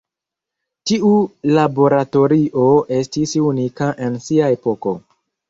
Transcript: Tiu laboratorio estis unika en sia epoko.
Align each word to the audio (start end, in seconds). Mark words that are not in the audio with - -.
Tiu 0.91 1.11
laboratorio 1.57 2.65
estis 3.01 3.37
unika 3.51 3.93
en 4.09 4.19
sia 4.27 4.51
epoko. 4.59 4.97